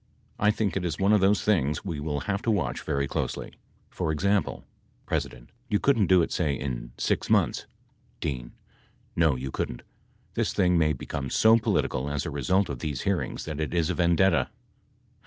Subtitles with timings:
[0.39, 3.53] I think it is one of those things we will have to watch very closely.
[3.91, 4.65] For example,
[5.07, 5.19] P.
[5.69, 7.67] You couldn't do it, say, in six months.
[8.19, 8.49] D.
[9.15, 9.83] No, you couldn't.
[10.33, 13.91] This thing may become so political as a result of these hearings that it is
[13.91, 14.49] a vendetta.